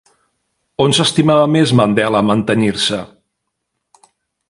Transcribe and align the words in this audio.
On 0.85 0.95
s'estimava 0.99 1.51
més 1.57 1.75
Mandela 1.81 2.25
mantenir-se? 2.33 3.03